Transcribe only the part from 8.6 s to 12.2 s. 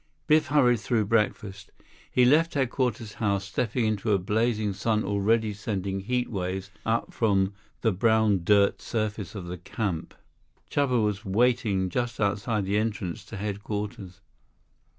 surface of the camp. Chuba was waiting just